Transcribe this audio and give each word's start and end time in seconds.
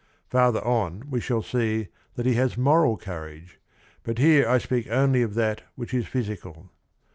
Farther 0.31 0.65
on 0.65 1.03
we 1.11 1.19
shall 1.21 1.43
see 1.43 1.89
that 2.15 2.25
he 2.25 2.33
has 2.33 2.57
moral 2.57 2.97
courage, 2.97 3.59
but 4.01 4.17
here 4.17 4.49
I 4.49 4.57
speak 4.57 4.89
only 4.89 5.21
of 5.21 5.35
that 5.35 5.61
which 5.75 5.93
is 5.93 6.07
physical. 6.07 6.71